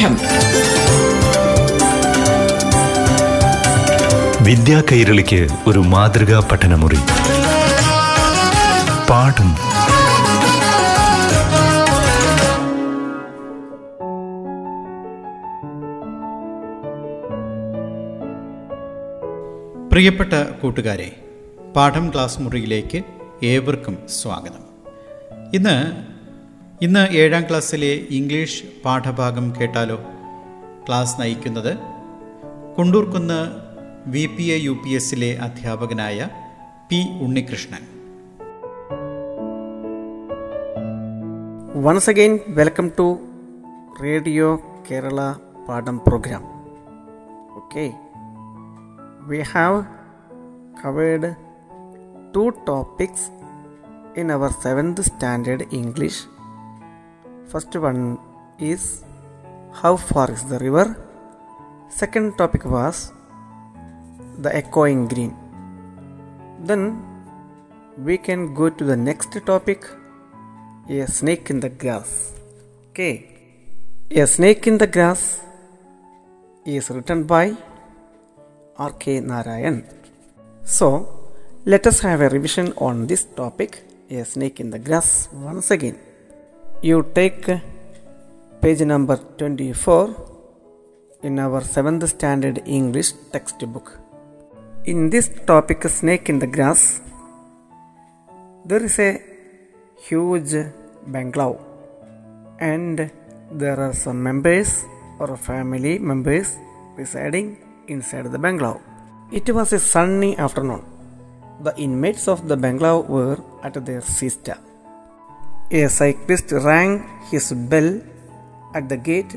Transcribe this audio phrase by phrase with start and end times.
[0.00, 0.16] പാഠം
[4.44, 6.98] വിദ്യാ കൈരളിക്ക് ഒരു മാതൃകാ പഠനമുറി.
[9.10, 9.50] പാഠം.
[19.88, 21.16] പ്രിയപ്പെട്ട കൂട്ടുകാരെ
[21.76, 23.02] പാഠം ക്ലാസ് മുറിയിലേക്ക്
[23.42, 24.64] ഏവർക്കും സ്വാഗതം.
[25.54, 26.09] ഇന്ന്
[26.82, 29.98] ഇന്ന് ഏഴാം ക്ലാസ്സിലെ ഇംഗ്ലീഷ് പാഠഭാഗം കേട്ടാലോ?
[30.88, 31.78] ക്ലാസ് നയിക്കുന്നത്
[32.78, 33.40] Kundoorkunnu
[34.06, 36.28] V P A U P എസ്സിലെ അധ്യാപകനായ
[36.88, 37.82] P Unnikrishnan.
[41.82, 43.18] Once again welcome to
[44.02, 44.48] radio
[44.90, 45.34] Kerala
[45.68, 46.42] പാഠം programme
[47.56, 47.92] okay
[49.26, 49.82] we have
[50.84, 51.30] covered
[52.34, 53.28] two topics
[54.20, 56.22] in our seventh standard English
[57.50, 58.18] First one
[58.58, 59.02] is
[59.72, 60.96] how far is the river.
[61.88, 63.12] Second topic was
[64.38, 65.34] the echoing green.
[66.60, 66.82] Then
[67.98, 69.84] we can go to the next topic
[70.88, 72.32] a snake in the grass.
[72.90, 73.26] Okay.
[74.10, 75.40] A snake in the grass
[76.64, 77.56] is written by
[78.76, 79.20] R.K.
[79.20, 79.84] Narayan.
[80.64, 81.32] So,
[81.64, 86.09] let us have a revision on this topic a snake in the grass once again.
[86.82, 87.44] You take
[88.62, 90.16] page number 24
[91.22, 94.00] in our 7th standard English textbook.
[94.86, 97.02] In this topic, snake in the grass,
[98.64, 99.20] there is a
[100.08, 100.54] huge
[101.06, 101.60] bungalow
[102.58, 103.10] and
[103.52, 104.86] there are some members
[105.18, 106.56] or family members
[106.96, 108.80] residing inside the bungalow.
[109.30, 110.82] It was a sunny afternoon.
[111.60, 114.69] The inmates of the bungalow were at their siesta.
[115.72, 116.92] A cyclist rang
[117.30, 118.00] his bell
[118.74, 119.36] at the gate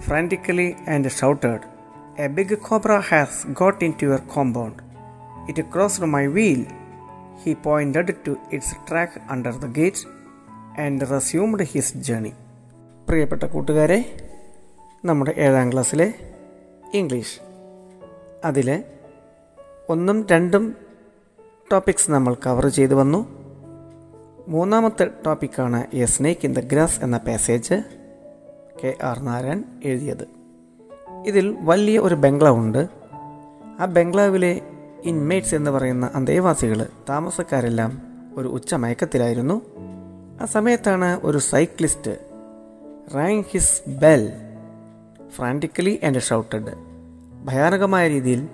[0.00, 1.60] frantically and shouted,
[2.18, 4.82] A big cobra has got into your compound.
[5.48, 6.66] It crossed my wheel.
[7.44, 10.04] He pointed to its track under the gate
[10.76, 12.34] and resumed his journey.
[13.08, 14.00] പ്രിയപ്പെട്ട കൂട്ടുകാരെ
[15.04, 16.08] നമ്മുടെ ഏഴാം ക്ലാസ്സിലെ
[16.92, 17.36] English
[18.44, 18.84] അതിൽ
[19.88, 20.76] ഒന്നും രണ്ടും
[21.72, 22.96] topics നമ്മൾ cover ചെയ്തു
[24.48, 27.82] മൂന്നാമത്തെ ടോപ്പിക്കാണ് a snake in the grass എന്ന പാസേജ്
[28.84, 30.28] കെ ആർ നാരായൺ എഴുതിയത്.
[31.26, 32.88] ഇതിൽ വലിയ ഒരു ബംഗ്ലാവ് ഉണ്ട്.
[33.80, 34.60] ആ ബംഗ്ലാവിലെ
[35.04, 38.02] ഇൻമേറ്റ്സ് എന്ന് പറയുന്ന അന്തേവാസികൾ താമസക്കാരെല്ലാം
[38.36, 39.62] ഒരു ഉച്ച മയക്കത്തിലായിരുന്നു.
[40.42, 42.18] ആ സമയത്താണ് ഒരു cyclist
[43.14, 44.32] rang his bell
[45.28, 46.74] frantically and shouted.
[47.44, 48.48] ഭയാനകമായ രീതിയിൽ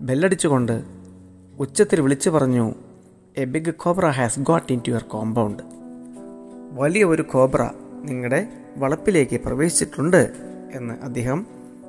[0.00, 0.82] ബെല്ലടിച്ചുകൊണ്ട്
[1.58, 2.74] ഉച്ചത്തിൽ വിളിച്ചു പറഞ്ഞു
[3.36, 5.62] a big cobra has got into your compound
[6.72, 7.70] വലിയ ഒരു കോബ്ര
[8.02, 10.32] നിങ്ങളുടെ വളപ്പിലേക്ക് പ്രവേശിച്ചിട്ടുണ്ട്
[10.72, 11.46] എന്ന് അദ്ദേഹം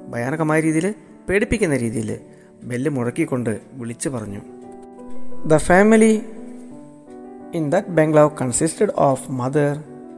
[0.09, 0.95] ഭയാനകമായ രീതിയിൽ
[1.29, 2.19] പേടിപ്പിക്കുന്ന രീതിയിൽ
[2.63, 4.41] ബെല്ല് മുഴക്കിക്കൊണ്ട് വിളിച്ചു പറഞ്ഞു.
[5.47, 6.22] The family
[7.53, 9.78] in that bungalow consisted of mother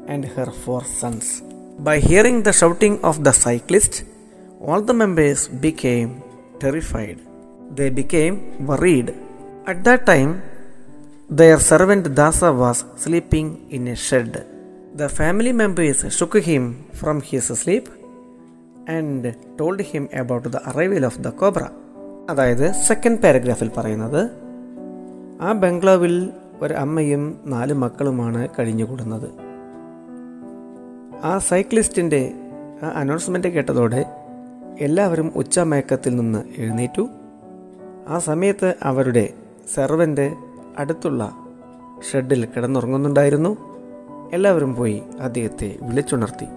[0.10, 1.44] and her four sons
[1.80, 4.04] by hearing the shouting of the cyclist
[4.62, 6.22] all the members became
[6.64, 7.18] terrified
[7.72, 9.14] the became worried
[9.68, 10.42] at that time
[11.32, 14.44] their servant Dasa was sleeping in a shed
[14.96, 17.90] the family members shook him from his sleep
[18.92, 21.64] and told him about the arrival of the cobra
[22.30, 24.30] അതായത് second പാരഗ്രാഫിൽ പറയുന്നത്
[25.42, 26.30] ആ ബംഗ്ലാവിൽ
[26.62, 29.30] ഒരു അമ്മയും നാല് മക്കളുമാണ് കഴിഞ്ഞുകൂടുന്നത്.
[31.24, 32.32] ആ സൈക്ലിസ്റ്റിന്റെ
[32.84, 34.06] ആ അനൗൺസ്മെന്റ് കേട്ടതോടെ
[34.80, 37.10] എല്ലാവരും ഉച്ചമയക്കത്തിൽ നിന്ന് എഴുന്നേറ്റു.
[38.08, 39.30] ആ സമയത്ത് അവരുടെ
[39.74, 40.47] സെർവന്റ്
[40.78, 41.24] അടുത്തുള്ള
[42.12, 43.52] ഷെഡിൽ കിടന്നുറങ്ങുന്നുണ്ടായിരുന്നു.
[44.34, 46.48] എല്ലാവരും പോയി അദ്ദേഹത്തെ വിളിച്ചുണർത്തി.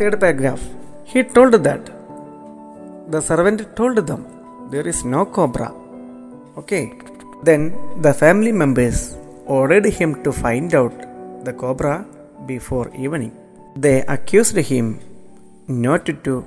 [0.00, 0.66] Third paragraph
[1.10, 1.90] he told that
[3.10, 4.22] the servant told them
[4.70, 5.62] there is no cobra
[6.56, 6.90] okay
[7.44, 7.62] then
[8.00, 9.04] the family members
[9.48, 11.00] ordered him to find out
[11.42, 11.86] the cobra
[12.40, 13.36] before evening
[13.78, 14.98] the accused him
[15.70, 16.44] not to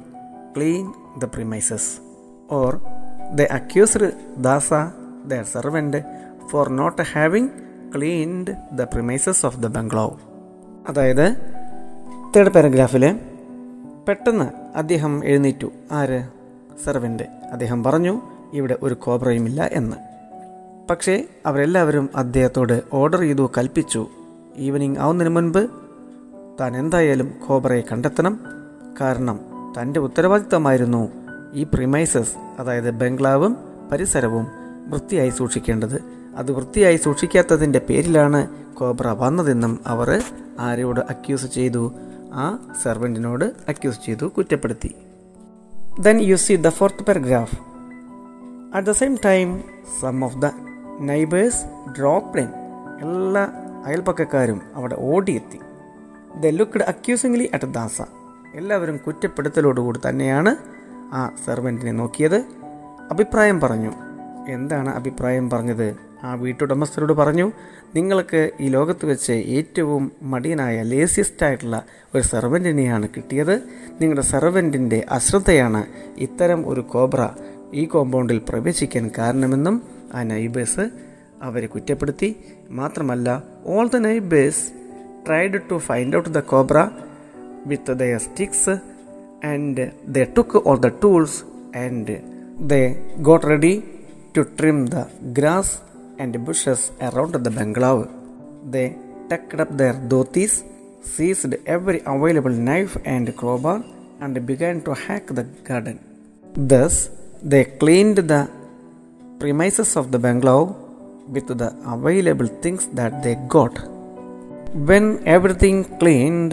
[0.58, 1.90] clean the premises
[2.52, 2.74] or
[3.34, 4.74] the accused Dasa
[5.28, 6.02] the servant
[6.50, 7.50] for not having
[7.96, 10.12] cleaned the premises of the bungalow
[10.90, 11.36] അതായത്
[12.36, 13.20] third പാരഗ്രാഫിൽ
[14.08, 15.72] പെട്ടെന്ന് അദ്ദേഹം എഴുന്നേറ്റു.
[15.92, 16.28] ആര്?
[16.86, 18.22] Servant അദ്ദേഹം പറഞ്ഞു
[18.54, 19.98] ഇവിടെ ഒരു കോബ്രയുമില്ല എന്ന്.
[20.90, 24.08] പക്ഷേ അവരെല്ലാവരും അദ്ദേഹത്തോട് ഓർഡർ ചെയ്തു കൽപ്പിച്ചു.
[24.58, 25.70] ഈവനിങ് ആവുന്നതിന് മുൻപ്
[26.60, 28.40] താൻ എന്തായാലും കോബ്രയെ കണ്ടെത്തണം.
[29.02, 29.40] കാരണം
[29.82, 31.12] തന്റെ ഉത്തരവാദിത്തമായിരുന്നു
[31.54, 33.58] ഈ പ്രിമൈസസ് അതായത് ബംഗ്ലാവും
[33.92, 34.48] പരിസരവും
[34.88, 36.15] വൃത്തിയായി സൂക്ഷിക്കേണ്ടത്.
[36.36, 40.24] അത് വൃത്തിയായി സൂക്ഷിക്കാത്തതിന്റെ പേരിലാണ് കോബ്ര വന്നതെന്നും അവർ
[40.60, 41.94] ആരോട് അക്യൂസ് ചെയ്തു.
[42.34, 44.96] ആ സെർവന്റിനോട് അക്യൂസ് ചെയ്തു കുറ്റപ്പെടുത്തി.
[46.00, 47.56] Then you see the fourth paragraph
[48.76, 49.64] at the same time
[50.02, 50.46] some of the
[51.02, 52.48] neighbours drop in
[53.02, 53.50] എല്ലാ
[53.86, 55.60] അയൽപ്പക്കക്കാരും അവിടെ ഓടിയെത്തി.
[56.40, 58.02] ദ ലുക്ക്ഡ് അക്യൂസിംഗ്ലി അറ്റ് ദാസ
[58.56, 60.56] എല്ലാവരും കുറ്റപ്പെടുത്തലോടുകൂടി തന്നെയാണ്
[61.14, 62.46] ആ സെർവന്റിനെ നോക്കിയത്.
[63.12, 63.92] അഭിപ്രായം പറഞ്ഞു.
[64.50, 66.05] എന്താണ് അഭിപ്രായം പറഞ്ഞത്?
[66.24, 67.52] ആ വീട്ടുടമസ്ഥരോട് പറഞ്ഞു
[67.96, 71.86] നിങ്ങൾക്ക് ഈ ലോകത്ത് വെച്ച് ഏറ്റവും മടിയനായ ലേസിയസ്റ്റ് ആയിട്ടുള്ള
[72.16, 73.62] ഒരു സെർവന്റിനെയാണ് കിട്ടിയത്.
[74.02, 75.86] നിങ്ങളുടെ സെർവന്റിന്റെ അശ്രദ്ധയാണ്
[76.18, 77.30] ഇത്തരം ഒരു കോബ്ര
[77.74, 79.82] ഈ കോമ്പൗണ്ടിൽ പ്രവേശിക്കാൻ കാരണമെന്നും
[80.14, 80.90] ആ നൈബേഴ്സ്
[81.42, 82.36] അവരെ കുറ്റപ്പെടുത്തി.
[82.70, 84.72] മാത്രമല്ല all the neighbours
[85.28, 86.90] tried to find out the cobra
[87.66, 88.70] with their sticks
[89.48, 91.44] and the took all the tools
[91.78, 92.18] and
[92.60, 93.84] the got ready
[94.38, 98.05] to trim the grass And bushes around the bungalow
[98.75, 98.85] the
[99.33, 100.59] tucked up their dhotis
[101.17, 103.79] seized every available knife and crowbar
[104.27, 105.99] and began to hack the garden
[106.75, 107.01] thus
[107.55, 108.37] the cleaned the
[109.43, 110.61] premises of the bungalow
[111.27, 113.75] with the available things that they got.
[114.89, 116.53] When everything cleaned,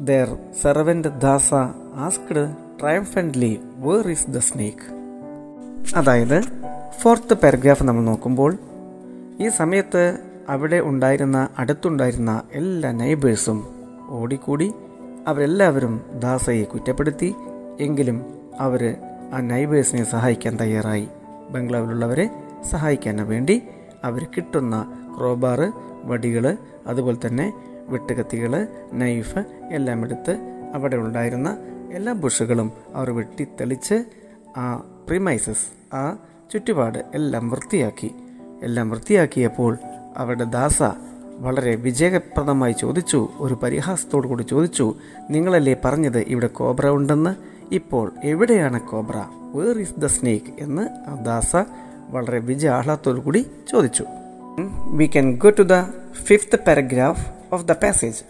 [0.00, 1.62] their servant Dasa
[1.96, 2.32] asked
[2.80, 3.52] triumphantly,
[3.84, 4.84] Where is the snake?
[5.94, 6.38] അതായത്
[6.99, 8.57] fourth paragraph നമ്മൾ നോക്കുമ്പോൾ
[9.39, 10.03] ഈ സമയത്ത്
[10.49, 13.59] അവിടെ ഉണ്ടായിരുന്ന അടുത്തുണ്ടായിരുന്ന എല്ലാ നൈബേഴ്സും
[14.09, 14.67] ഓടിക്കൂടി
[15.27, 17.35] അവരെല്ലാവരും ദാസയെ കുറ്റപ്പെടുത്തി.
[17.79, 18.17] എങ്കിലും
[18.59, 18.81] അവർ
[19.33, 21.07] ആ നൈബേഴ്സിനെ സഹായിക്കാൻ തയ്യാറായി.
[21.49, 22.29] ബംഗ്ലാവിലുള്ളവരെ
[22.69, 23.63] സഹായിക്കാൻ വേണ്ടി
[24.03, 24.75] അവർ കിട്ടുന്ന
[25.17, 25.67] ക്രോബാറ്
[26.03, 27.53] വടികൾ അതുപോലെ തന്നെ
[27.87, 29.39] വെട്ടുകത്തികൾ നൈഫ്
[29.71, 30.33] എല്ലാം എടുത്ത്
[30.73, 31.49] അവിടെ ഉണ്ടായിരുന്ന
[31.93, 33.97] എല്ലാ ബുഷുകളും അവർ വെട്ടി തെളിച്ച്
[34.57, 34.65] ആ
[35.07, 36.03] പ്രിമൈസസ് ആ
[36.53, 38.15] ചുറ്റുപാട് എല്ലാം വൃത്തിയാക്കി.
[38.63, 39.77] എല്ലാം വൃത്തിയാക്കിയപ്പോൾ
[40.17, 40.83] അവരുടെ ദാസ
[41.39, 44.95] വളരെ വിജയപ്രദമായി ചോദിച്ചു ഒരു പരിഹാസത്തോടു കൂടി ചോദിച്ചു
[45.29, 47.35] നിങ്ങളല്ലേ പറഞ്ഞത് ഇവിടെ കോബ്ര ഉണ്ടെന്ന്?
[47.73, 49.25] ഇപ്പോൾ എവിടെയാണ് cobra?
[49.55, 51.55] Where is the snake എന്ന് ആ ദാസ
[52.09, 54.05] വളരെ വിജയ ആഹ്ലാദത്തോടു കൂടി ചോദിച്ചു.
[54.87, 55.83] We can go to the
[56.23, 58.23] fifth paragraph of the passage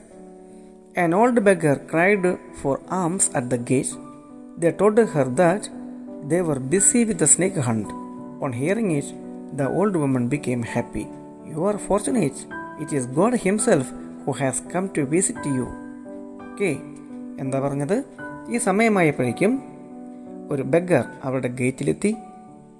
[1.06, 3.90] An old beggar cried for alms at the gate
[4.62, 5.82] the told her that
[6.30, 8.01] they were busy with the snake hunt.
[8.42, 9.08] On hearing it,
[9.54, 11.08] the old woman became happy.
[11.46, 12.38] You are fortunate.
[12.80, 13.88] It is God Himself
[14.26, 15.68] who has come to visit you.
[16.46, 16.72] Okay
[17.40, 17.98] എന്താ പറഞ്ഞത്
[18.50, 19.52] ഈ സമയമായപ്പോഴേക്കും
[20.52, 22.12] ഒരു beggar അവരുടെ ഗേറ്റിലെത്തി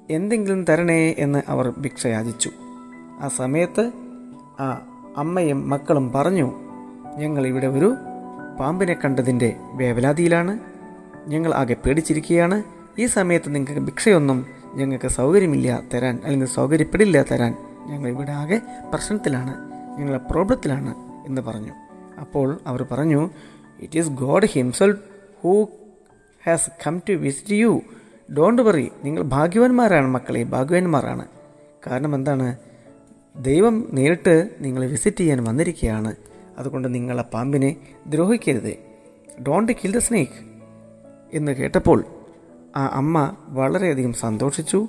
[0.10, 2.52] എന്തെങ്കിലും തരണേ എന്ന് അവർ ഭിക്ഷ യാചിച്ചു
[3.22, 3.84] ആ സമയത്ത്
[4.60, 4.68] ആ
[5.18, 6.48] അമ്മയും മക്കളും പറഞ്ഞു
[7.18, 7.90] ഞങ്ങൾ ഇവിടെ ഒരു
[8.60, 9.50] പാമ്പിനെ കണ്ടതിന്റെ
[9.82, 10.54] വേവലാതിയിലാണ്
[11.28, 12.58] ഞങ്ങൾ ആകെ പേടിച്ചിരിക്കുകയാണ്
[13.00, 14.40] ഈ സമയത്ത് നിങ്ങൾക്ക് ഭിക്ഷയൊന്നും
[14.76, 19.54] ഞങ്ങൾക്ക് സൗകര്യമില്ല തരാൻ അല്ലെങ്കിൽ സൗകര്യപ്പെടില്ല തരാൻ ഞങ്ങൾ ഇവിടെ ആകെ പ്രശ്നത്തിലാണ്
[20.00, 20.96] ഞങ്ങൾ പ്രോബ്ലത്തിലാണ്
[21.26, 21.74] എന്ന് പറഞ്ഞു.
[22.20, 23.30] അപ്പോൾ അവർ പറഞ്ഞു
[23.80, 25.00] it is God himself
[25.42, 25.64] who
[26.46, 27.82] has come to visit you
[28.38, 31.28] don't worry നിങ്ങൾ ഭാഗ്യവാന്മാരാണ് മക്കളെ ഭാഗ്യവാന്മാരാണ്.
[31.88, 32.56] കാരണം എന്താണ്?
[33.36, 36.16] ദൈവം നേരിട്ട് നിങ്ങളെ വിസിറ്റ് ചെയ്യാൻ വന്നിരിക്കുകയാണ്.
[36.58, 37.76] അതുകൊണ്ട് നിങ്ങൾ പാമ്പിനെ
[38.08, 38.78] ദ്രോഹിക്കരുത്.
[39.48, 40.52] ഡോണ്ട് കിൽ ദ സ്നേക്ക്
[41.34, 42.06] എന്ന് കേട്ടപ്പോൾ
[42.76, 44.88] ആ അമ്മ വളരെയധികം സന്തോഷിച്ചു.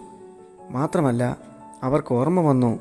[0.71, 1.37] മാത്രമല്ല
[1.83, 2.79] അവർക്ക് ഓർമ്മ വന്നു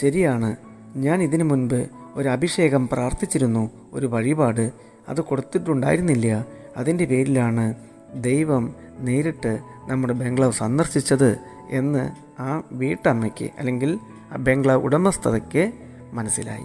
[0.00, 0.56] ശരിയാണ്
[0.96, 4.72] ഞാൻ ഇതിനു മുൻപ് ഒരു അഭിഷേകം പ്രാർത്ഥിച്ചിരുന്നു ഒരു വഴിപാട്
[5.08, 6.44] അത് കൊടുത്തിട്ടുണ്ടായിരുന്നില്ല.
[6.76, 7.74] അതിന്റെ പേരിലാണ്
[8.14, 11.38] ദൈവം നേരിട്ട് നമ്മുടെ ബംഗ്ലാവ് സന്ദർശിച്ചത്
[11.70, 12.10] എന്ന്
[12.42, 13.98] ആ വീട്ടമ്മയ്ക്ക് അല്ലെങ്കിൽ
[14.32, 15.72] ആ ബംഗ്ലാവ് ഉടമസ്ഥതയ്ക്ക്
[16.12, 16.64] മനസ്സിലായി.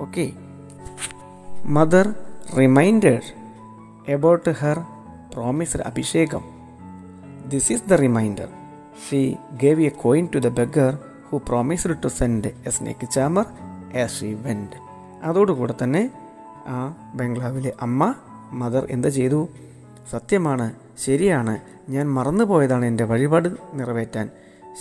[0.00, 0.32] Okay.
[1.64, 2.14] Mother
[2.58, 3.34] reminded
[4.08, 4.78] about her
[5.34, 6.55] promised അഭിഷേകം.
[7.48, 8.48] This is the reminder
[9.08, 10.98] she gave a coin to the beggar
[11.30, 13.46] who promised to send a snake charmer
[14.02, 14.86] as she went
[15.22, 16.10] അതോടുകൂടെ തന്നെ
[16.66, 18.14] ആ ബംഗ്ലാവിലെ അമ്മ
[18.52, 19.48] മദർ എന്ത് ചെയ്തു?
[20.10, 21.58] സത്യമാണ് ശരിയാണ്.
[21.88, 24.30] ഞാൻ മറന്നുപോയതാണ് എന്റെ വഴിപാട് നിറവേറ്റാൻ.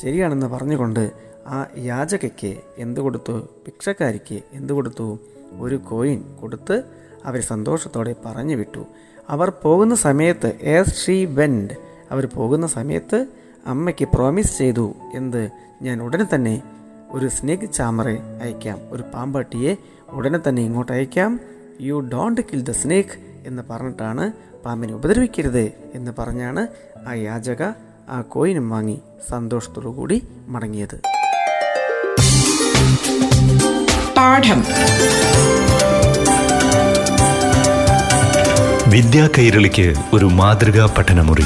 [0.02, 1.12] ശരിയാണെന്ന് പറഞ്ഞുകൊണ്ട്
[1.48, 3.32] ആ യാചകയ്ക്ക് എന്ത് കൊടുത്തു?
[3.66, 5.20] ഭിക്ഷക്കാരിക്ക് എന്ത് കൊടുത്തു?
[5.60, 6.84] ഒരു കോയിൻ കൊടുത്ത്
[7.26, 8.86] അവർ സന്തോഷത്തോടെ പറഞ്ഞു വിട്ടു
[9.30, 13.28] അവർ പോകുന്ന സമയത്ത് എസ് ഷീ വെൻഡ് അവർ പോകുന്ന സമയത്ത്
[13.68, 15.50] അമ്മയ്ക്ക് പ്രോമിസ് ചെയ്തു എന്ത്
[15.82, 16.62] ഞാൻ ഉടനെ തന്നെ
[17.12, 19.78] ഒരു സ്നേക് ചാമറെ അയക്കാം ഒരു പാമ്പാട്ടിയെ
[20.10, 21.40] ഉടനെ തന്നെ ഇങ്ങോട്ട് അയക്കാം.
[21.82, 24.32] You don't kill the snake എന്ന് പറഞ്ഞിട്ടാണ്
[24.66, 26.68] പാമ്പിനെ ഉപദ്രവിക്കരുത് എന്ന് പറഞ്ഞാണ്
[27.08, 27.64] ആ യാചക
[28.10, 31.02] ആ കോയിനും വാങ്ങി സന്തോഷത്തോടു കൂടി മടങ്ങിയത്.
[34.18, 34.60] പാഠം.
[38.90, 41.46] വിദ്യാ കൈരളിക്ക് ഒരു മാതൃകാ പഠനമുറി.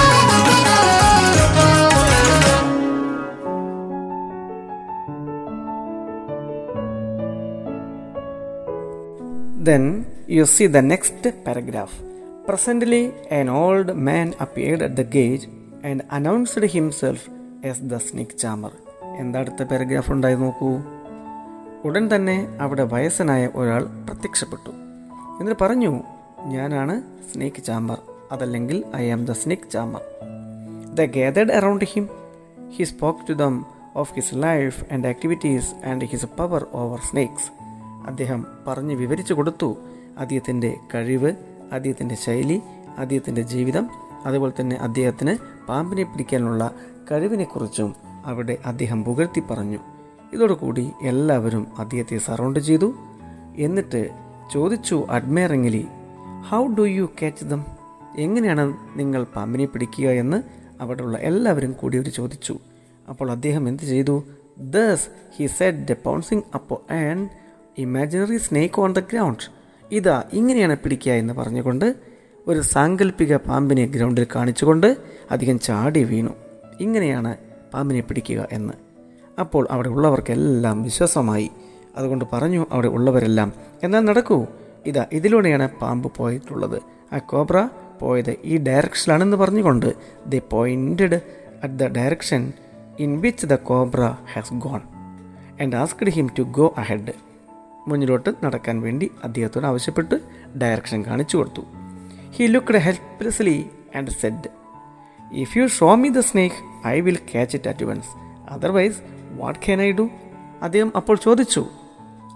[9.67, 9.83] Then
[10.35, 11.91] you see the next paragraph.
[12.47, 13.01] Presently,
[13.39, 15.43] an old man appeared at the gate
[15.83, 17.19] and announced himself
[17.69, 18.71] as the snake charmer.
[19.21, 20.71] എന്താ അടുത്ത പാരഗ്രാഫ് ഉണ്ടായി നോക്കൂ?
[21.87, 24.73] ഉടൻ തന്നെ അവിടെ വയസ്സനായ ഒരാൾ പ്രത്യക്ഷപ്പെട്ടു.
[25.39, 25.93] എന്നിട്ട് പറഞ്ഞു
[26.55, 26.95] ഞാനാണ്
[27.31, 27.99] സ്നേക്ക് ചാമ്പർ
[28.33, 30.03] അതല്ലെങ്കിൽ I am the snake charmer
[30.99, 32.07] the gathered around him
[32.77, 33.55] he spoke to them
[33.95, 37.49] of his life and activities and his power over snakes
[38.07, 39.77] അദ്ദേഹം പറഞ്ഞ് വിവരിച്ചു കൊടുത്തു.
[40.17, 41.33] അദ്ദേഹത്തിന്റെ കഴിവ്
[41.71, 42.61] അദ്ദേഹത്തിന്റെ ശൈലി
[42.97, 43.89] അദ്ദേഹത്തിന്റെ ജീവിതം
[44.25, 45.37] അതുപോലെ തന്നെ അദ്ദേഹത്തിന്
[45.69, 46.71] പാമ്പിനെ പിടിക്കാനുള്ള
[47.11, 49.79] കഴിവിനെക്കുറിച്ചും അവിടെ അദ്ദേഹം പുകഴ്ത്തി പറഞ്ഞു.
[50.33, 52.93] ഇതോടുകൂടി എല്ലാവരും അദ്ദേഹത്തെ സറൗണ്ട് ചെയ്തു.
[53.57, 54.09] എന്നിട്ട്
[54.53, 55.87] ചോദിച്ചു admiringly
[56.49, 57.65] how do you catch them
[58.17, 60.09] എങ്ങനെയാണ് നിങ്ങൾ പാമ്പിനെ പിടിക്കുക?
[60.09, 60.43] എന്ന്
[60.81, 62.57] അവിടെയുള്ള എല്ലാവരും കൂടി ഒരു ചോദിച്ചു.
[63.09, 64.23] അപ്പോൾ അദ്ദേഹം എന്ത് ചെയ്തു?
[64.57, 67.40] Thus he said the pouncing upon and
[67.81, 69.43] imaginary snake on the ground
[69.91, 71.95] ഇതാ ഇങ്ങനെയാണ് പിടിക്കുക എന്ന് പറഞ്ഞുകൊണ്ട്
[72.47, 74.97] ഒരു സാങ്കല്പിക പാമ്പിനെ ഗ്രൗണ്ടിൽ കാണിച്ചുകൊണ്ട്
[75.31, 76.29] അധികം ചാടി വീണു.
[76.79, 77.37] ഇങ്ങനെയാണ്
[77.73, 78.73] പാമ്പിനെ പിടിക്കുക എന്ന്.
[79.39, 81.49] അപ്പോൾ അവിടെ ഉള്ളവർക്കെല്ലാം വിശ്വാസമായി.
[81.97, 84.45] അതുകൊണ്ട് പറഞ്ഞു അവിടെ ഉള്ളവരെല്ലാം എന്നാൽ നടക്കൂ.
[84.85, 86.81] ഇതാ ഇതിലൂടെയാണ് പാമ്പ് പോയിട്ടുള്ളത്.
[87.13, 87.69] ആ കോബ്ര
[87.99, 89.93] പോയത് ഈ ഡയറക്ഷനിലാണെന്ന് പറഞ്ഞുകൊണ്ട്
[90.27, 91.19] the pointed
[91.63, 92.53] at the direction
[92.99, 94.81] in which the cobra has gone.
[95.61, 97.30] And asked him to go ahead.
[97.87, 100.15] മുന്നിലോട്ട് നടക്കാൻ വേണ്ടി അദ്ദേഹത്തോട് ആവശ്യപ്പെട്ട്
[100.57, 101.61] ഡയറക്ഷൻ കാണിച്ചു കൊടുത്തു.
[102.31, 104.49] He looked helplessly and said
[105.33, 108.07] if you show me the snake I will catch it at once
[108.49, 108.97] otherwise
[109.31, 110.09] what can I do
[110.61, 111.65] അദ്ദേഹം അപ്പോൾ ചോദിച്ചു.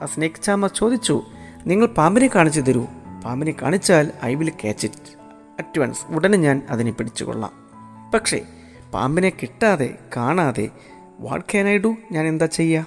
[0.02, 1.24] ആ സ്നേഹ് ചാമ ചോദിച്ചു
[1.66, 2.86] നിങ്ങൾ പാമ്പിനെ കാണിച്ചു തരൂ.
[3.26, 5.16] പാമ്പിനെ കാണിച്ചാൽ I will catch it
[5.60, 7.52] at once ഉടനെ ഞാൻ അതിനെ പിടിച്ചുകൊള്ളാം.
[8.14, 8.42] പക്ഷേ
[8.94, 10.70] പാമ്പിനെ കിട്ടാതെ കാണാതെ
[11.20, 12.86] വാട്ട് ക്യാൻ ഐ ഡു ഞാൻ എന്താ ചെയ്യുക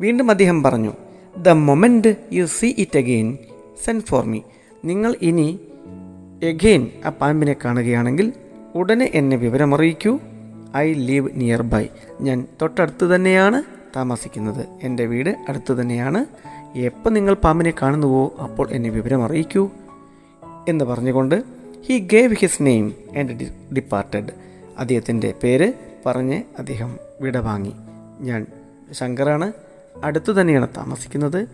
[0.00, 0.92] വീണ്ടും അദ്ദേഹം പറഞ്ഞു
[1.36, 3.38] the moment you see it again
[3.84, 4.40] send for me
[4.84, 5.60] നിങ്ങൾ ഇനി
[6.42, 8.32] എഗെയിൻ ആ പാമ്പിനെ കാണുകയാണെങ്കിൽ
[8.74, 10.18] ഉടനെ എന്നെ വിവരമറിയിക്കൂ.
[10.76, 11.86] ഐ ലീവ് നിയർ ബൈ
[12.20, 13.62] ഞാൻ തൊട്ടടുത്ത് തന്നെയാണ്
[13.96, 14.66] താമസിക്കുന്നത്.
[14.82, 16.24] എന്റെ വീട് അടുത്ത് തന്നെയാണ്.
[16.74, 19.70] എപ്പോൾ നിങ്ങൾ പാമ്പിനെ കാണുന്നുവോ അപ്പോൾ എന്നെ വിവരം അറിയിക്കൂ
[20.68, 21.42] എന്ന് പറഞ്ഞുകൊണ്ട്
[21.86, 24.32] he gave his name and departed
[24.78, 25.72] അദ്ദേഹത്തിന്റെ പേര്
[26.06, 27.72] പറഞ്ഞ് അദ്ദേഹം വിടവാങ്ങി.
[28.20, 28.46] ഞാൻ
[28.92, 29.52] ശങ്കറാണ്.
[30.04, 31.48] അടുത്തു തന്നെയാണ് താമസിക്കുന്നത്.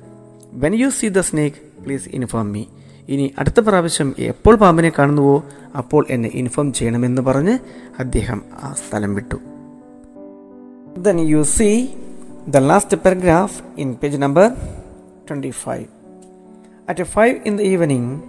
[0.52, 2.64] When you see the snake please inform me
[3.08, 5.44] ഇനി അടുത്ത പ്രാവശ്യം എപ്പോൾ പാമ്പിനെ കാണുന്നുവോ
[5.78, 7.58] അപ്പോൾ എന്നെ ഇൻഫോം ചെയ്യണമെന്ന് പറഞ്ഞ്
[7.98, 9.36] അദ്ദേഹം ആ സ്ഥലം വിട്ടു.
[10.98, 11.86] Then you see
[12.48, 14.50] the last paragraph in page number
[15.30, 15.84] twenty five
[16.88, 18.20] at five in the evening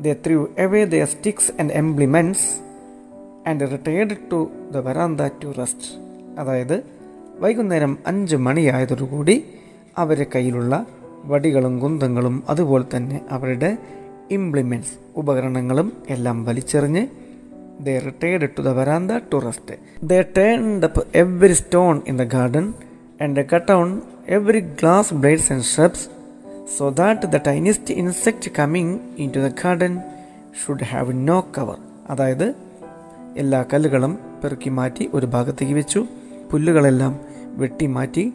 [0.00, 2.62] the threw away the sticks and implements
[3.48, 5.88] and retired to the verandah to rest
[6.40, 7.01] അതായത്
[7.40, 9.44] വൈകുന്നേരം അഞ്ച് മണിയായതോടുകൂടി
[9.96, 10.86] അവരുടെ കയ്യിലുള്ള
[11.24, 13.78] വടികളും കുന്തങ്ങളും അതുപോലെ തന്നെ അവരുടെ
[14.30, 17.06] ഇംപ്ലിമെന്റ്സ് ഉപകരണങ്ങളും എല്ലാം വലിച്ചെറിഞ്ഞ്
[17.80, 19.74] they retired to the veranda to rest
[20.04, 22.74] they turned up every stone in the garden
[23.22, 26.08] and cut down every grass blades and shrubs
[26.78, 29.98] so that the tiniest insect coming in to the garden
[30.64, 32.54] should have no cover അതായത്
[33.36, 36.06] എല്ലാ കല്ലുകളും പെറുക്കി മാറ്റി ഒരു ഭാഗത്തേക്ക് വെച്ചു.
[36.52, 38.32] പുല്ലുകളെല്ലാം വെട്ടിമാറ്റി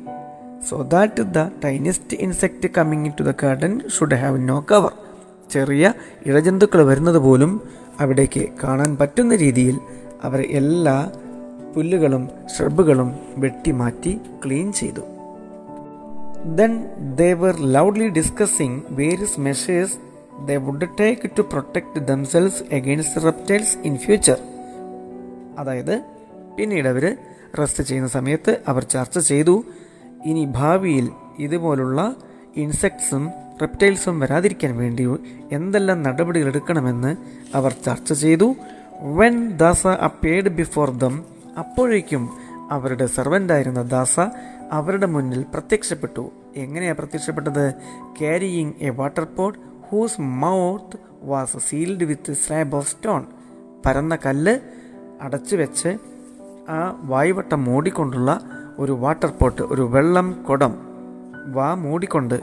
[0.70, 4.94] so that the tiniest insect coming to the garden should have no cover
[5.52, 5.94] ചെറിയ
[6.26, 7.52] ഇഴജന്തുക്കൾ വരുന്നത് പോലും
[8.00, 9.80] അവിടേക്ക് കാണാൻ പറ്റുന്ന രീതിയിൽ
[10.24, 11.12] അവർ എല്ലാ
[11.76, 15.02] പുല്ലുകളും ഷ്രബുകളും വെട്ടിമാറ്റി ക്ലീൻ ചെയ്തു.
[16.56, 16.72] Then
[17.16, 19.98] they were loudly discussing various measures
[20.46, 24.40] they would take to protect themselves against reptiles in future
[25.58, 25.96] അതായത്
[26.58, 27.18] പിന്നീട് അവർ
[27.60, 29.64] റെസ്റ്റ് ചെയ്യുന്ന സമയത്ത് അവർ ചർച്ച ചെയ്തു.
[30.26, 32.16] ഇനി ഭാവിയിൽ ഇതുപോലുള്ള
[32.56, 35.08] ഇൻസെക്ട്സും റെപ്റ്റൈൽസും വരാതിരിക്കാൻ വേണ്ടി
[35.52, 37.16] എന്തെല്ലാം നടപടികൾ എടുക്കണമെന്ന്
[37.56, 38.56] അവർ ചർച്ച ചെയ്തു.
[39.02, 41.26] വെൻ ദാസ അപ്പേഡ് ബിഫോർ ദം
[41.60, 42.30] അപ്പോഴേക്കും
[42.72, 44.20] അവരുടെ സെർവന്റായിരുന്ന ദാസ
[44.72, 46.32] അവരുടെ മുന്നിൽ പ്രത്യക്ഷപ്പെട്ടു.
[46.56, 47.74] എങ്ങനെയാണ് പ്രത്യക്ഷപ്പെട്ടത്?
[48.20, 53.26] Carrying a water pot whose mouth was sealed with slab of stone
[53.86, 54.60] പരന്ന കല്ല്
[55.22, 55.98] അടച്ചു വെച്ച്
[56.70, 58.42] ആ വായുവട്ടം മൂടിക്കൊണ്ടുള്ള
[58.80, 60.76] ഒരു വാട്ടർ പോട്ട് ഒരു വെള്ളം കുടം
[61.54, 62.42] വാ മൂടിക്കൊണ്ട്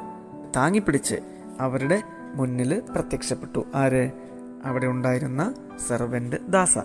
[0.57, 1.15] താങ്ങിപ്പിടിച്ച്
[1.61, 2.03] അവരുടെ
[2.35, 3.65] മുന്നിൽ പ്രത്യക്ഷപ്പെട്ടു.
[3.75, 4.11] ആര്?
[4.65, 5.55] അവിടെ ഉണ്ടായിരുന്ന
[5.89, 6.79] servant Dasa.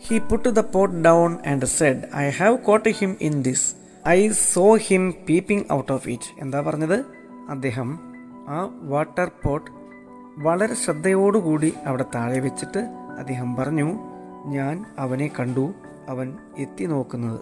[0.00, 3.74] He put the pot down and said I have caught him in this
[4.08, 7.04] I saw him peeping out of it എന്താ പറഞ്ഞത്?
[7.48, 7.98] അദ്ദേഹം
[8.48, 9.70] ആ വാട്ടർ പോട്ട്
[10.38, 12.78] വളരെ ശ്രദ്ധയോടുകൂടി അവിടെ താഴെ വെച്ചിട്ട്
[13.18, 14.13] അദ്ദേഹം പറഞ്ഞു
[14.44, 15.74] ഞാൻ അവനെ കണ്ടു.
[16.08, 17.40] അവൻ എത്തി നോക്കുന്നത്.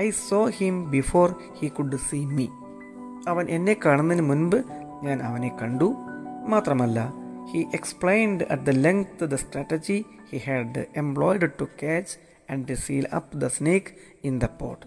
[0.00, 2.46] I saw him before he could see me.
[3.28, 4.56] അവൻ എന്നെ കാണുന്നതിന് മുൻപ്
[5.02, 5.94] ഞാൻ അവനെ കണ്ടു.
[6.48, 7.12] മാത്രമല്ല
[7.52, 12.18] he explained at the length the strategy he had employed to catch
[12.52, 13.86] and seal up the snake
[14.24, 14.86] in the pot.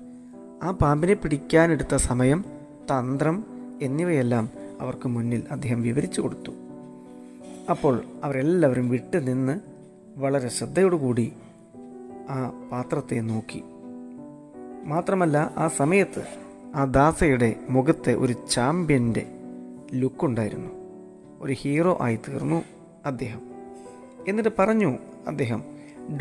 [0.63, 2.45] ആ പാമ്പിനെ പിടിക്കാനെടുത്ത സമയം
[2.83, 3.45] തന്ത്രം
[3.81, 4.50] എന്നിവയെല്ലാം
[4.81, 6.51] അവർക്ക് മുന്നിൽ അദ്ദേഹം വിവരിച്ചു കൊടുത്തു.
[7.69, 9.71] അപ്പോൾ അവരെല്ലാവരും വിട്ടു നിന്ന്
[10.18, 11.34] വളരെ ശ്രദ്ധയോടുകൂടി
[12.30, 13.63] ആ പാത്രത്തെ നോക്കി.
[14.86, 16.24] മാത്രമല്ല ആ സമയത്ത്
[16.75, 19.25] ആ ദാസയുടെ മുഖത്തെ ഒരു ചാമ്പ്യന്റെ
[19.94, 20.70] ലുക്കുണ്ടായിരുന്നു
[21.41, 22.63] ഒരു ഹീറോ ആയി തീർന്നു
[23.06, 23.41] അദ്ദേഹം.
[24.27, 25.63] എന്നിട്ട് പറഞ്ഞു അദ്ദേഹം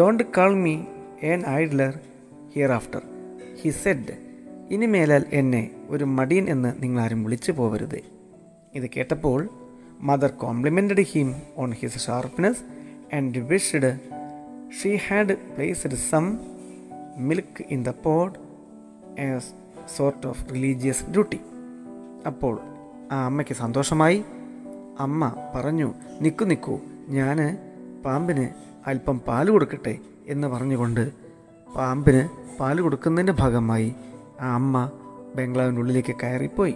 [0.01, 0.83] don't call me
[1.23, 2.01] an idler
[2.73, 3.03] hereafter
[3.63, 4.17] he said
[4.71, 8.01] ഇനിമേലാൽ എന്നെ ഒരു മടിയൻ എന്ന് നിങ്ങളാരും വിളിച്ചു പോവരുത്.
[8.75, 9.49] ഇത് കേട്ടപ്പോൾ
[10.01, 12.80] mother complimented him on his sharpness
[13.13, 13.99] and wished
[14.83, 16.39] she had placed some
[17.17, 18.33] milk in the pot
[19.21, 19.51] as
[19.97, 21.41] sort of religious duty
[22.27, 22.61] അപ്പോൾ
[23.13, 24.25] ആ അമ്മയ്ക്ക് സന്തോഷമായി.
[24.99, 27.59] അമ്മ പറഞ്ഞു നിൽക്കു നിൽക്കൂ ഞാൻ
[28.05, 28.49] പാമ്പിന്
[28.87, 31.11] അല്പം പാൽ കൊടുക്കട്ടെ എന്ന് പറഞ്ഞുകൊണ്ട്
[31.77, 33.95] പാമ്പിന് പാൽ കൊടുക്കുന്നതിന്റെ ഭാഗമായി
[34.41, 34.91] ആ അമ്മ
[35.35, 36.75] ബംഗ്ലാവിന്റെ ഉള്ളിലേക്ക് കയറിപ്പോയി.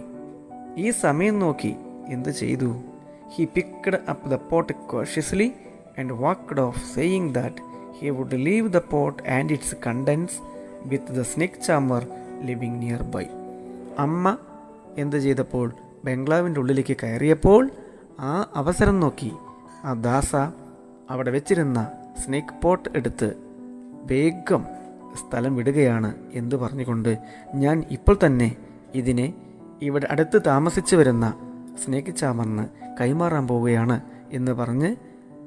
[0.77, 1.75] ഈ സമയം നോക്കി
[2.07, 2.81] എന്ത് ചെയ്തു?
[3.29, 5.53] He picked up the pot cautiously
[5.99, 7.55] and walked off saying that
[7.99, 10.37] he would leave the pot and its contents
[10.85, 12.07] with the snake charmer
[12.41, 13.25] living nearby
[13.99, 14.37] അമ്മ
[14.97, 15.73] എന്ത് ചെയ്തപ്പോൾ?
[16.05, 17.71] ബംഗ്ലാവിന്റെ ഉള്ളിലേക്ക് കയറിയപ്പോൾ
[18.19, 19.31] ആ അവസരം നോക്കി.
[19.83, 20.35] ആ ദാസ
[21.09, 21.91] അവിടെ വെച്ചിരുന്ന
[22.25, 23.35] സ്നേക്ക് പോട്ട് എടുത്ത്
[24.11, 24.65] വേഗം
[25.15, 27.17] സ്ഥലം വിടുകയാണ് എന്ന് പറഞ്ഞുകൊണ്ട്
[27.55, 28.55] ഞാൻ ഇപ്പോൾ തന്നെ
[28.95, 29.33] ഇതിനെ
[29.81, 31.33] ഇവിടെ അടുത്ത് താമസിച്ചു വരുന്ന
[31.85, 32.65] സ്നേക്ക് ചാമറിന്
[33.01, 34.95] കൈമാറാൻ പോവുകയാണ് എന്ന് പറഞ്ഞ്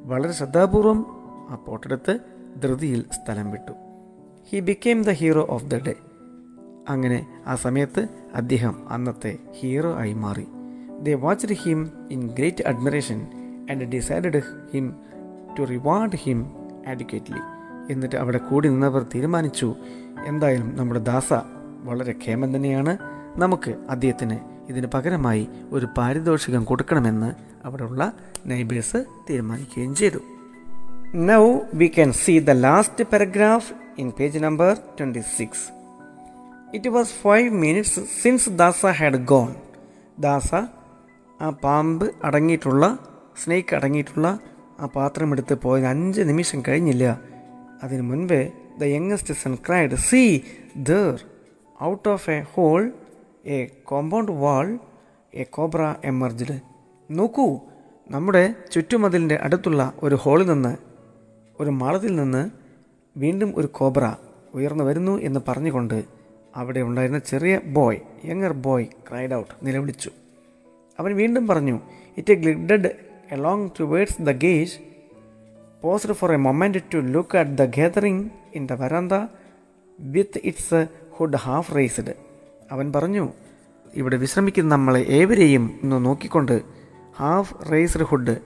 [0.09, 1.07] വളരെ ശ്രദ്ധാപൂർവം
[1.51, 2.19] ആ പോട്ടെടുത്ത്
[2.63, 3.73] ധൃതിയിൽ സ്ഥലം വിട്ടു.
[4.51, 5.95] He became the hero of the day
[6.89, 10.47] അങ്ങനെ ആ സമയത്ത് അദ്ദേഹം അന്നത്തെ ഹീറോ ആയി മാറി.
[11.01, 13.27] They watched him in great admiration
[13.71, 14.43] and decided
[14.73, 14.97] him
[15.59, 16.53] to reward him
[16.89, 17.39] adequately
[17.93, 19.75] എന്നിട്ട് അവിടെ കൂടി നിന്നവർ തീരുമാനിച്ചു
[20.27, 21.33] എന്തായാലും നമ്മുടെ ദാസ
[21.85, 22.99] വളരെ ക്ഷേമം തന്നെയാണ്.
[23.37, 27.31] നമുക്ക് അദ്ദേഹത്തിന് ഇതിന് പകരമായി ഒരു പാരിതോഷികം കൊടുക്കണമെന്ന്
[27.65, 28.13] അവിടെയുള്ള
[28.47, 30.19] നൈബേഴ്സ് തീരുമാനിക്കുകയും ചെയ്തു.
[31.15, 35.65] Now we can see the last paragraph in page number twenty six
[36.75, 39.55] it was five minutes since Dasa had gone
[40.19, 40.55] Dasa
[41.41, 42.99] ആ പാമ്പ് അടങ്ങിയിട്ടുള്ള
[43.45, 44.39] സ്നേക്ക് അടങ്ങിയിട്ടുള്ള
[44.81, 47.21] ആ പാത്രം എടുത്ത് പോയത് അഞ്ച് നിമിഷം കഴിഞ്ഞില്ല.
[47.83, 50.41] അതിനു മുൻപേ the youngest son cried see
[50.77, 51.21] there
[51.83, 52.93] out of a hole
[53.45, 54.69] a compound wall
[55.35, 56.57] a cobra emerged
[57.11, 57.47] നോക്കൂ
[58.11, 60.73] നമ്മുടെ ചുറ്റുമതിലിന്റെ അടുത്തുള്ള ഒരു ഹോളിൽ നിന്ന്
[61.59, 62.43] ഒരു മാളത്തിൽ നിന്ന്
[63.17, 64.05] വീണ്ടും ഒരു കോബ്ര
[64.55, 65.99] ഉയർന്നു വരുന്നു എന്ന് പറഞ്ഞുകൊണ്ട്
[66.55, 70.11] അവിടെ ഉണ്ടായിരുന്ന ചെറിയ boy younger boy cried out നിലവിളിച്ചു
[70.99, 71.77] അവൻ വീണ്ടും പറഞ്ഞു
[72.19, 72.91] it glided
[73.31, 74.75] along towards the gate
[75.83, 78.21] paused for a moment to look at the gathering
[78.55, 79.15] in the verandah
[79.99, 80.81] with its
[81.19, 82.09] hood half raised.
[82.73, 83.29] അവൻ പറഞ്ഞു
[83.95, 86.63] ഇവിടെ വിശ്രമിക്കുന്ന നമ്മളെ ഏവരെയും ഒന്ന് നോക്കിക്കൊണ്ട്
[87.17, 88.37] ഹാഫ് റേസ്ഡ് ഹുഡ്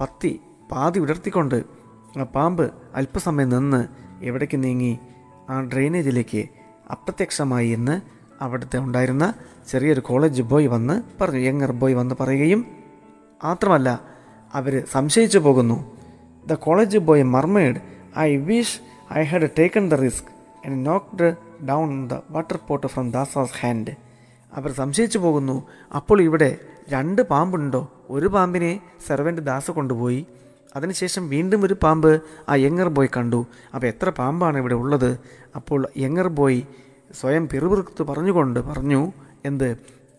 [0.00, 0.40] പത്തി
[0.72, 1.64] പാതി ഉയർത്തിക്കൊണ്ട്
[2.18, 3.86] ആ പാമ്പ് അല്പസമയം നിന്ന്
[4.24, 4.98] എവിടേക്ക് നീങ്ങി?
[5.50, 6.44] ആ ഡ്രെയിനേജിലേക്ക്
[6.90, 8.00] അപ്രത്യക്ഷമായി എന്ന്
[8.42, 9.34] അവിടുത്തെ ഉണ്ടായിരുന്ന
[9.68, 12.66] ചെറിയൊരു കോളേജ് ബോയ് വന്ന് പറഞ്ഞു യങ്ങർ ബോയ് വന്ന് പറയുകയും
[13.44, 14.02] മാത്രമല്ല
[14.54, 15.98] അവർ സംശയിച്ചു പോകുന്നു.
[16.46, 17.76] The college boy murmured
[18.18, 18.80] I wish
[19.14, 20.26] I had taken the risk
[20.66, 23.90] and knocked down the water pot from Dasa's hand
[24.54, 27.92] അവർ സംശയിച്ചു പോകുന്നു അപ്പോൾ ഇവിടെ രണ്ട് പാമ്പുണ്ടോ?
[28.10, 30.26] ഒരു പാമ്പിനെ സെർവന്റ് ദാസ കൊണ്ടുപോയി.
[30.76, 33.46] അതിനുശേഷം വീണ്ടും ഒരു പാമ്പ് ആ യങ്ങർ ബോയ് കണ്ടു.
[33.74, 35.18] അപ്പോൾ എത്ര പാമ്പാണ് ഇവിടെ ഉള്ളത്?
[35.56, 36.62] അപ്പോൾ യങ്ങർ ബോയ്
[37.20, 39.12] സ്വയം പിറുപിറുത്ത് പറഞ്ഞുകൊണ്ട് പറഞ്ഞു
[39.44, 39.76] എന്ത്?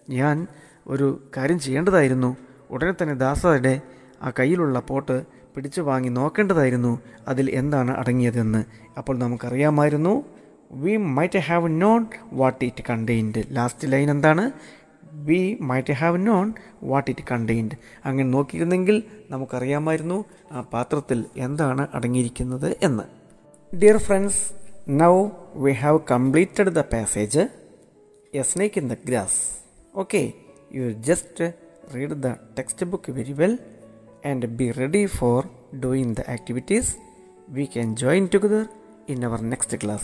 [0.10, 0.48] ഞാൻ
[0.88, 2.38] ഒരു കാര്യം ചെയ്യേണ്ടതായിരുന്നു.
[2.72, 3.82] ഉടനെ തന്നെ ദാസയുടെ
[4.24, 5.26] ആ കയ്യിലുള്ള പോട്ട്
[5.56, 7.00] പിടിച്ചു വാങ്ങി നോക്കേണ്ടതായിരുന്നു.
[7.28, 8.64] അതിൽ എന്താണ് അടങ്ങിയതെന്ന്.
[8.98, 10.24] അപ്പോൾ നമുക്കറിയാമായിരുന്നു.
[10.72, 14.46] We might have known what it contained last line എന്താണ്?
[15.28, 16.46] We might have known
[16.82, 18.98] what it contained അങ്ങനെ നോക്കിയിരുന്നെങ്കിൽ
[19.30, 20.18] നമുക്കറിയാമായിരുന്നു
[20.52, 23.06] ആ പാത്രത്തിൽ എന്താണ് അടങ്ങിയിരിക്കുന്നത് എന്ന്.
[23.72, 24.42] Dear friends
[25.02, 25.14] now
[25.56, 27.44] we have completed the passage
[28.34, 29.40] a snake in the grass
[29.94, 30.22] okay
[30.72, 31.46] you just
[31.94, 32.28] read the
[32.86, 33.56] textbook very well
[34.26, 35.40] and be ready for
[35.86, 36.92] doing the activities
[37.48, 38.64] we can join together
[39.10, 40.04] in our next class.